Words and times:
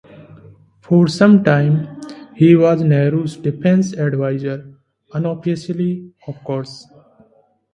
For 0.81 1.07
sometime 1.07 2.01
he 2.33 2.55
was 2.55 2.81
Nehru's 2.81 3.37
defence 3.37 3.93
advisor, 3.93 4.73
unofficially 5.13 6.11
of 6.27 6.43
course. 6.43 6.87